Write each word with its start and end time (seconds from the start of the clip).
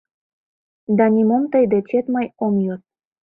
Да 0.97 1.05
нимом 1.15 1.43
тый 1.51 1.63
дечет 1.71 2.05
мый 2.13 2.25
ом 2.45 2.55
йод. 2.65 2.81